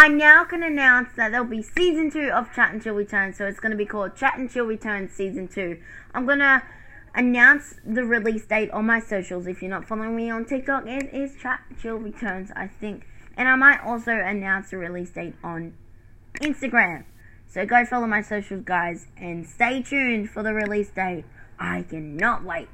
[0.00, 3.36] I now can announce that there'll be season two of Chat and Chill Returns.
[3.36, 5.80] So it's going to be called Chat and Chill Returns season two.
[6.14, 6.62] I'm going to
[7.16, 9.48] announce the release date on my socials.
[9.48, 13.08] If you're not following me on TikTok, it is Chat and Chill Returns, I think.
[13.36, 15.74] And I might also announce the release date on
[16.36, 17.04] Instagram.
[17.48, 21.24] So go follow my socials, guys, and stay tuned for the release date.
[21.58, 22.68] I cannot wait.